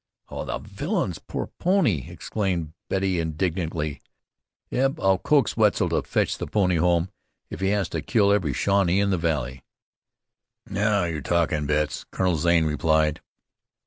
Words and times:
"Oh, 0.29 0.45
the 0.45 0.57
villains! 0.57 1.19
Poor 1.19 1.51
pony," 1.59 2.07
exclaimed 2.09 2.73
Betty 2.89 3.19
indignantly. 3.19 4.01
"Eb, 4.71 4.99
I'll 4.99 5.19
coax 5.19 5.55
Wetzel 5.55 5.89
to 5.89 6.01
fetch 6.01 6.39
the 6.39 6.47
pony 6.47 6.77
home 6.77 7.11
if 7.51 7.59
he 7.59 7.67
has 7.67 7.87
to 7.89 8.01
kill 8.01 8.31
every 8.31 8.51
Shawnee 8.51 8.99
in 8.99 9.11
the 9.11 9.19
valley." 9.19 9.63
"Now 10.67 11.03
you're 11.03 11.21
talking, 11.21 11.67
Betts," 11.67 12.05
Colonel 12.09 12.37
Zane 12.37 12.65
replied. 12.65 13.21